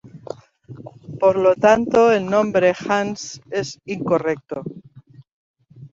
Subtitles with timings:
[1.19, 4.63] Por lo tanto, el nombre "Hans" es incorrecto.